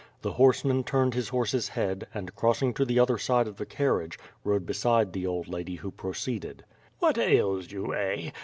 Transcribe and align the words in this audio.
The 0.23 0.31
horseman 0.31 0.83
turned 0.83 1.13
his 1.13 1.29
horse's 1.29 1.67
head 1.67 2.07
and, 2.11 2.33
crossing 2.35 2.73
to 2.73 2.85
the 2.85 2.97
other 2.99 3.19
side 3.19 3.47
of 3.47 3.57
the 3.57 3.67
carriage, 3.67 4.17
rode 4.43 4.65
beside 4.65 5.13
the 5.13 5.27
old 5.27 5.47
lady 5.47 5.75
who 5.75 5.91
proceeded. 5.91 6.65
"What 6.97 7.19
ails 7.19 7.71
you, 7.71 7.93
eh? 7.93 8.31